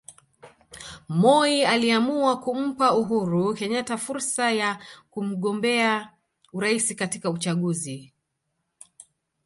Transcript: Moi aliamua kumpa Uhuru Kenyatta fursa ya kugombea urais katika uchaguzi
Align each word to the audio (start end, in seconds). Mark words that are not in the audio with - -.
Moi 1.23 1.53
aliamua 1.73 2.31
kumpa 2.45 2.87
Uhuru 3.01 3.45
Kenyatta 3.57 3.95
fursa 3.97 4.51
ya 4.51 4.79
kugombea 5.11 6.13
urais 6.53 6.95
katika 6.95 7.29
uchaguzi 7.29 8.13